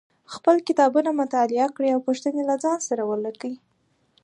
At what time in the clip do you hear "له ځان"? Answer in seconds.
2.49-2.79